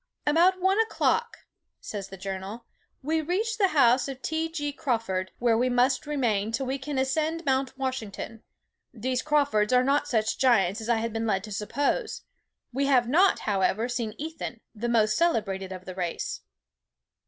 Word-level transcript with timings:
"About 0.25 0.59
one 0.59 0.79
o'clock," 0.79 1.45
says 1.79 2.09
the 2.09 2.17
journal, 2.17 2.65
"we 3.03 3.21
reached 3.21 3.59
the 3.59 3.67
house 3.67 4.07
of 4.07 4.19
T. 4.23 4.49
G. 4.49 4.73
Crawford, 4.73 5.31
where 5.37 5.55
we 5.55 5.69
must 5.69 6.07
remain 6.07 6.51
till 6.51 6.65
we 6.65 6.79
can 6.79 6.97
ascend 6.97 7.45
Mount 7.45 7.77
Washington. 7.77 8.41
These 8.91 9.21
Crawfords 9.21 9.71
are 9.71 9.83
not 9.83 10.07
such 10.07 10.39
giants 10.39 10.81
as 10.81 10.89
I 10.89 10.97
had 10.97 11.13
been 11.13 11.27
led 11.27 11.43
to 11.43 11.51
suppose. 11.51 12.23
We 12.73 12.87
have 12.87 13.07
not, 13.07 13.41
however, 13.41 13.87
seen 13.87 14.15
Ethan, 14.17 14.61
the 14.73 14.89
most 14.89 15.15
celebrated 15.15 15.71
of 15.71 15.85
the 15.85 15.93
race. 15.93 16.41